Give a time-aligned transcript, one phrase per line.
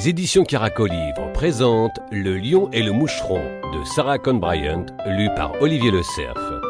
[0.00, 3.42] Les éditions Caracol Livre présentent Le lion et le moucheron
[3.74, 6.69] de Sarah Cohn Bryant, lu par Olivier Le Cerf.